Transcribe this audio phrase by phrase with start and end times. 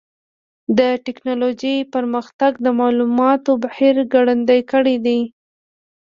[0.77, 5.19] د ټکنالوجۍ پرمختګ د معلوماتو بهیر ګړندی کړی دی.